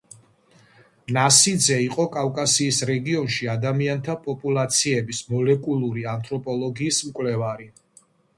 ნასიძე 1.17 1.75
იყო 1.87 2.05
კავკასიის 2.15 2.79
რეგიონში 2.91 3.51
ადამიანთა 3.55 4.17
პოპულაციების 4.25 5.21
მოლეკულური 5.35 6.09
ანთროპოლოგიის 6.15 7.01
მკვლევარი. 7.13 7.71